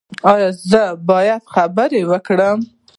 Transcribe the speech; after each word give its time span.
ایا 0.31 0.49
زه 0.69 0.83
باید 1.09 1.41
خبرې 1.53 2.01
وکړم؟ 2.11 2.59